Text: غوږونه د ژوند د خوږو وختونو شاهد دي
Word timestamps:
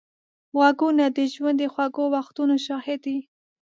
غوږونه 0.57 1.05
د 1.15 1.17
ژوند 1.33 1.57
د 1.59 1.63
خوږو 1.73 2.05
وختونو 2.15 2.55
شاهد 2.65 2.99
دي 3.05 3.17